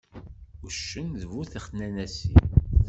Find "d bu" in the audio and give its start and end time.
1.21-1.41